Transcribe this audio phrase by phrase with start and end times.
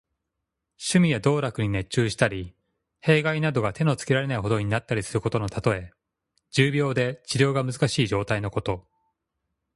[0.79, 2.55] 趣味や道楽に熱中したり、
[3.01, 5.91] 弊害などが手のつけられないほどになったりすることのたとえ。
[6.49, 8.87] 重病で治療が難しい状態のこと。